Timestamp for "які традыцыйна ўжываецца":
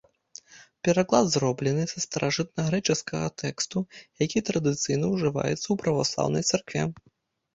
4.25-5.63